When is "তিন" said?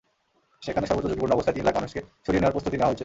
1.57-1.65